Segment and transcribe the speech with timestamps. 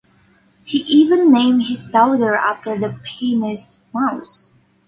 [0.63, 4.49] He even named his daughter after the famous mouse.